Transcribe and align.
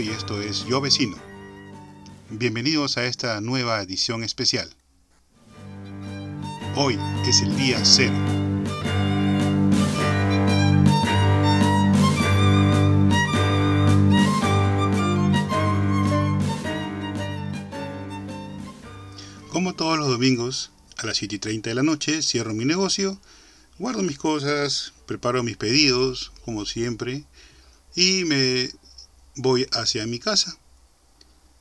Y 0.00 0.10
esto 0.10 0.40
es 0.40 0.64
Yo 0.64 0.80
Vecino. 0.80 1.16
Bienvenidos 2.30 2.96
a 2.98 3.06
esta 3.06 3.40
nueva 3.40 3.82
edición 3.82 4.22
especial. 4.22 4.70
Hoy 6.76 6.96
es 7.26 7.42
el 7.42 7.56
día 7.56 7.84
cero. 7.84 8.14
Como 19.50 19.74
todos 19.74 19.98
los 19.98 20.06
domingos, 20.06 20.70
a 20.96 21.06
las 21.06 21.16
7 21.16 21.34
y 21.34 21.38
30 21.40 21.70
de 21.70 21.74
la 21.74 21.82
noche, 21.82 22.22
cierro 22.22 22.54
mi 22.54 22.64
negocio, 22.64 23.18
guardo 23.80 24.02
mis 24.02 24.18
cosas, 24.18 24.92
preparo 25.06 25.42
mis 25.42 25.56
pedidos, 25.56 26.30
como 26.44 26.66
siempre, 26.66 27.24
y 27.96 28.24
me 28.26 28.70
voy 29.38 29.66
hacia 29.72 30.06
mi 30.06 30.18
casa. 30.18 30.58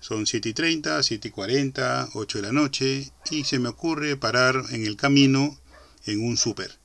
Son 0.00 0.26
7 0.26 0.48
y 0.48 0.52
30, 0.52 1.02
7 1.02 1.28
y 1.28 1.30
40, 1.30 2.10
8 2.14 2.38
de 2.38 2.42
la 2.42 2.52
noche, 2.52 3.12
y 3.30 3.44
se 3.44 3.58
me 3.58 3.68
ocurre 3.68 4.16
parar 4.16 4.62
en 4.70 4.84
el 4.86 4.96
camino 4.96 5.58
en 6.06 6.24
un 6.24 6.36
súper 6.36 6.78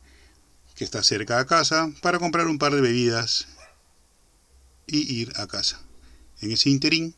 que 0.75 0.83
está 0.83 1.01
cerca 1.01 1.39
de 1.39 1.45
casa 1.47 1.91
para 2.01 2.19
comprar 2.19 2.47
un 2.47 2.59
par 2.59 2.73
de 2.73 2.81
bebidas 2.81 3.47
y 4.85 5.21
ir 5.21 5.33
a 5.37 5.47
casa. 5.47 5.81
En 6.39 6.51
ese 6.51 6.69
interín 6.69 7.15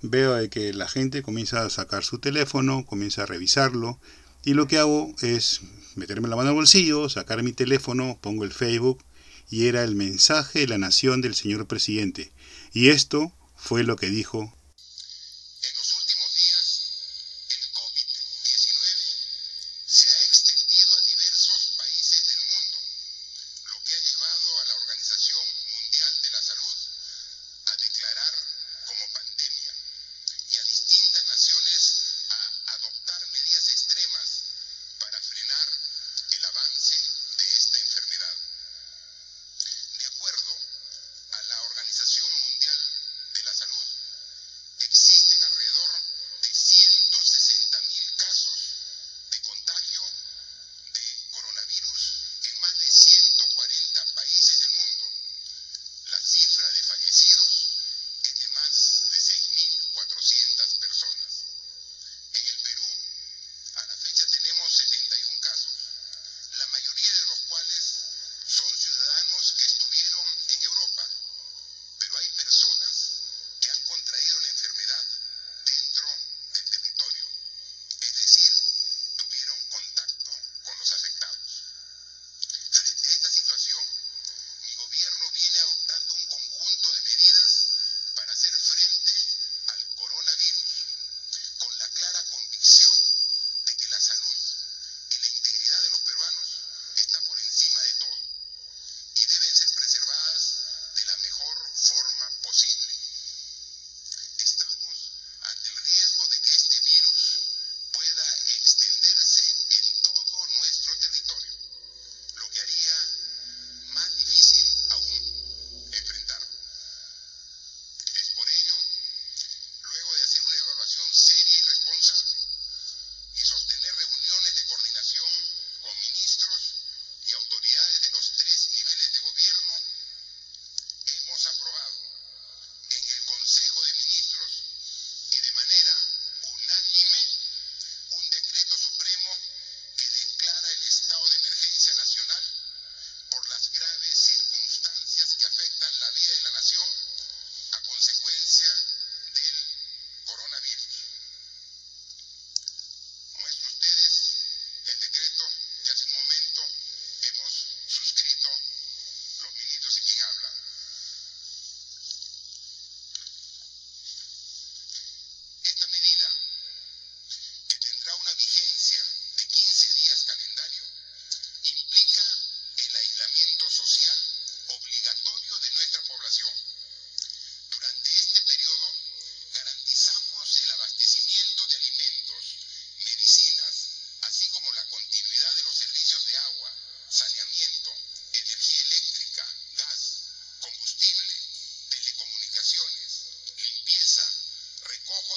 veo 0.00 0.48
que 0.48 0.72
la 0.72 0.88
gente 0.88 1.22
comienza 1.22 1.62
a 1.62 1.70
sacar 1.70 2.04
su 2.04 2.20
teléfono, 2.20 2.86
comienza 2.86 3.24
a 3.24 3.26
revisarlo, 3.26 3.98
y 4.44 4.54
lo 4.54 4.68
que 4.68 4.78
hago 4.78 5.12
es 5.20 5.60
meterme 5.96 6.28
la 6.28 6.36
mano 6.36 6.50
al 6.50 6.54
bolsillo, 6.54 7.08
sacar 7.08 7.42
mi 7.42 7.52
teléfono, 7.52 8.16
pongo 8.20 8.44
el 8.44 8.52
Facebook, 8.52 9.02
y 9.50 9.66
era 9.66 9.82
el 9.82 9.96
mensaje 9.96 10.60
de 10.60 10.68
la 10.68 10.78
nación 10.78 11.20
del 11.20 11.34
señor 11.34 11.66
presidente. 11.66 12.32
Y 12.72 12.88
esto 12.88 13.32
fue 13.56 13.82
lo 13.82 13.96
que 13.96 14.08
dijo 14.08 14.56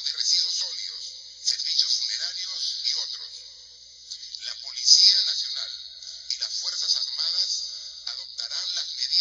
de 0.03 0.11
residuos 0.11 0.53
sólidos, 0.53 1.03
servicios 1.43 1.93
funerarios 1.93 2.75
y 2.83 2.93
otros. 2.93 3.29
La 4.41 4.55
Policía 4.55 5.23
Nacional 5.23 5.71
y 6.29 6.37
las 6.37 6.53
Fuerzas 6.55 6.95
Armadas 6.95 7.63
adoptarán 8.07 8.75
las 8.75 8.87
medidas 8.95 9.12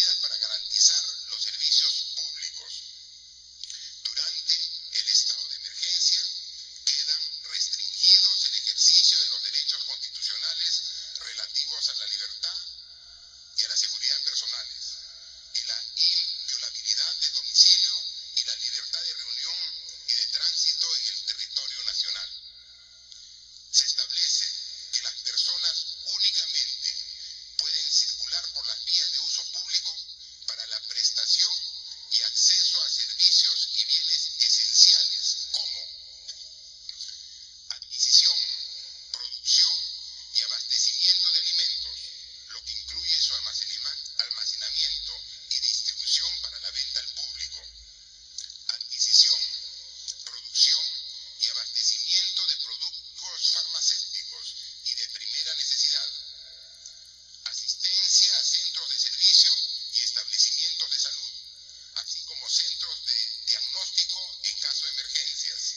en 64.42 64.58
caso 64.60 64.84
de 64.84 64.92
emergencias, 64.92 65.74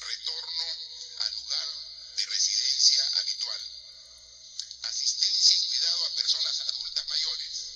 retorno 0.00 0.64
al 1.18 1.34
lugar 1.34 1.68
de 2.16 2.26
residencia 2.26 3.08
habitual, 3.18 3.60
asistencia 4.82 5.56
y 5.56 5.66
cuidado 5.68 6.06
a 6.06 6.14
personas 6.14 6.60
adultas 6.60 7.06
mayores, 7.08 7.75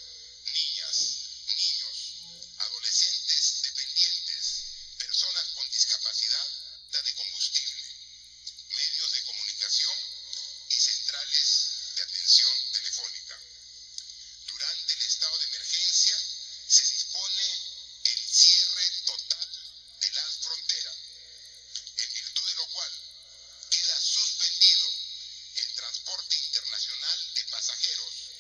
internacional 26.71 27.35
de 27.35 27.45
pasajeros 27.47 28.31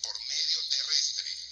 por 0.00 0.18
medio 0.26 0.68
terrestre, 0.70 1.43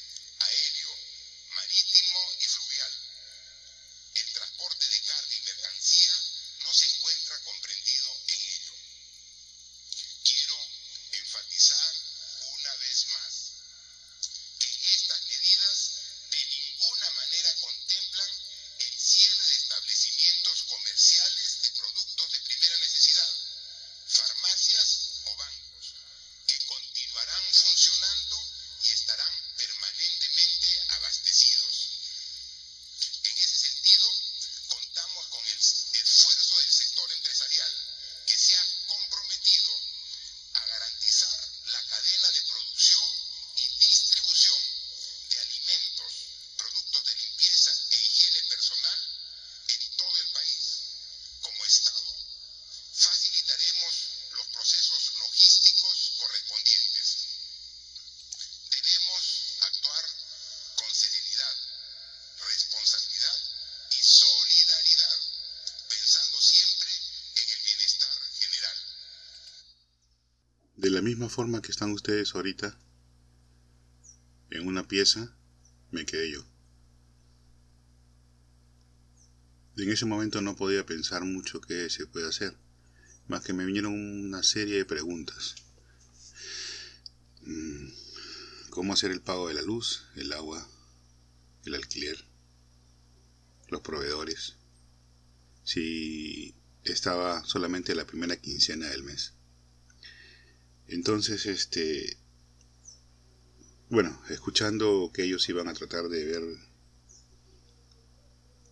Estado, 51.73 52.05
facilitaremos 52.93 53.95
los 54.37 54.47
procesos 54.49 55.13
logísticos 55.21 56.13
correspondientes. 56.19 57.17
Debemos 58.71 59.23
actuar 59.63 60.05
con 60.77 60.95
serenidad, 60.95 61.57
responsabilidad 62.45 63.39
y 63.91 64.03
solidaridad, 64.03 65.19
pensando 65.89 66.41
siempre 66.43 66.91
en 67.37 67.51
el 67.51 67.63
bienestar 67.65 68.19
general. 68.39 68.77
De 70.77 70.91
la 70.91 71.01
misma 71.01 71.31
forma 71.31 71.63
que 71.63 71.73
están 71.73 71.93
ustedes 71.93 72.35
ahorita, 72.35 72.79
en 74.51 74.67
una 74.67 74.87
pieza, 74.87 75.35
me 75.91 76.05
quedé 76.05 76.33
yo. 76.33 76.52
En 79.77 79.91
ese 79.91 80.05
momento 80.05 80.43
no 80.43 80.55
podía 80.55 80.85
pensar 80.85 81.25
mucho 81.25 81.61
qué 81.61 81.89
se 81.89 82.07
puede 82.07 82.29
hacer, 82.29 82.55
más 83.29 83.43
que 83.43 83.55
me 83.55 83.65
vinieron 83.65 83.95
una 83.95 84.43
serie 84.43 84.77
de 84.77 84.85
preguntas. 84.85 85.55
Mm, 87.43 87.89
¿Cómo 88.71 88.93
hacer 88.93 89.11
el 89.11 89.23
pago 89.23 89.49
de 89.49 89.55
la 89.55 89.63
luz, 89.63 90.05
el 90.17 90.33
agua, 90.33 90.67
el 91.65 91.75
alquiler, 91.75 92.23
los 93.69 93.81
proveedores? 93.81 94.57
Si 95.65 96.55
estaba 96.85 97.43
solamente 97.45 97.95
la 97.95 98.07
primera 98.07 98.37
quincena 98.37 98.89
del 98.89 99.05
mes. 99.05 99.33
Entonces, 100.87 101.47
este, 101.47 102.19
bueno, 103.89 104.21
escuchando 104.29 105.11
que 105.15 105.25
ellos 105.25 105.49
iban 105.49 105.69
a 105.69 105.75
tratar 105.75 106.09
de 106.09 106.25
ver 106.27 106.43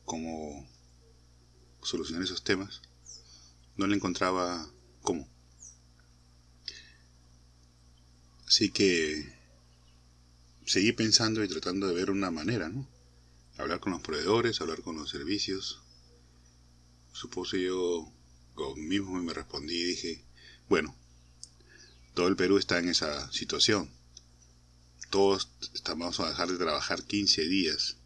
cómo 0.05 0.69
solucionar 1.83 2.23
esos 2.23 2.43
temas, 2.45 2.83
no 3.77 3.87
le 3.87 3.97
encontraba 3.97 4.71
cómo. 5.03 5.29
Así 8.47 8.71
que 8.71 9.33
seguí 10.67 10.93
pensando 10.93 11.43
y 11.43 11.49
tratando 11.49 11.87
de 11.87 11.95
ver 11.95 12.11
una 12.11 12.31
manera, 12.31 12.69
¿no? 12.69 12.89
Hablar 13.59 13.81
con 13.81 13.93
los 13.93 14.03
proveedores, 14.03 14.61
hablar 14.61 14.83
con 14.83 14.97
los 14.97 15.11
servicios. 15.11 15.81
Supuse 17.13 17.63
yo, 17.63 18.13
mismo 18.77 19.21
me 19.23 19.33
respondí 19.33 19.75
y 19.75 19.85
dije, 19.85 20.25
bueno, 20.69 20.95
todo 22.15 22.29
el 22.29 22.37
Perú 22.37 22.59
está 22.59 22.79
en 22.79 22.89
esa 22.89 23.31
situación. 23.33 23.91
Todos 25.11 25.51
vamos 25.97 26.21
a 26.21 26.29
dejar 26.29 26.49
de 26.49 26.59
trabajar 26.59 27.05
15 27.05 27.47
días. 27.49 27.97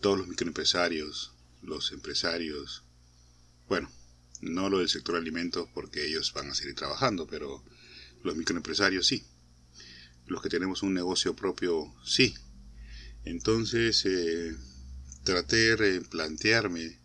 Todos 0.00 0.18
los 0.18 0.28
microempresarios, 0.28 1.32
los 1.62 1.92
empresarios, 1.92 2.84
bueno, 3.68 3.90
no 4.40 4.68
lo 4.68 4.78
del 4.78 4.88
sector 4.88 5.16
alimentos 5.16 5.68
porque 5.74 6.06
ellos 6.06 6.32
van 6.32 6.50
a 6.50 6.54
seguir 6.54 6.74
trabajando, 6.74 7.26
pero 7.26 7.64
los 8.22 8.36
microempresarios 8.36 9.06
sí. 9.06 9.24
Los 10.26 10.42
que 10.42 10.48
tenemos 10.48 10.82
un 10.82 10.94
negocio 10.94 11.34
propio 11.34 11.94
sí. 12.04 12.34
Entonces 13.24 14.04
eh, 14.06 14.54
traté 15.24 15.76
de 15.76 16.00
plantearme 16.02 16.98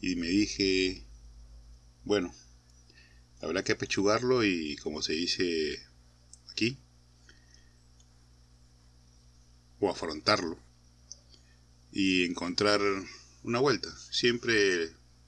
y 0.00 0.16
me 0.16 0.28
dije, 0.28 1.06
bueno, 2.04 2.34
habrá 3.40 3.62
que 3.62 3.72
apechugarlo 3.72 4.44
y 4.44 4.76
como 4.76 5.02
se 5.02 5.12
dice 5.12 5.80
aquí, 6.50 6.78
o 9.80 9.90
afrontarlo 9.90 10.58
y 11.92 12.24
encontrar 12.24 12.80
una 13.44 13.60
vuelta. 13.60 13.94
Siempre 14.10 14.84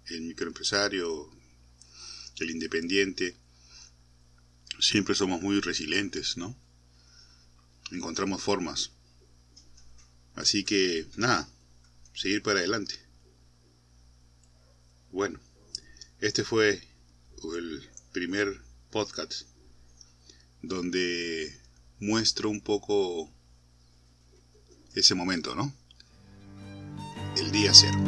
el 0.06 0.20
microempresario, 0.22 1.30
el 2.40 2.50
independiente, 2.50 3.36
siempre 4.80 5.14
somos 5.14 5.40
muy 5.40 5.60
resilientes, 5.60 6.36
¿no? 6.36 6.56
Encontramos 7.92 8.42
formas. 8.42 8.90
Así 10.34 10.64
que, 10.64 11.06
nada, 11.16 11.48
seguir 12.14 12.42
para 12.42 12.58
adelante. 12.58 12.94
Bueno, 15.12 15.40
este 16.20 16.42
fue 16.42 16.82
el 17.56 17.88
primer 18.12 18.60
podcast 18.90 19.42
donde 20.62 21.54
muestro 22.00 22.50
un 22.50 22.60
poco 22.60 23.32
ese 24.94 25.14
momento, 25.14 25.54
¿no? 25.54 25.74
El 27.36 27.50
día 27.52 27.70
cero. 27.74 27.98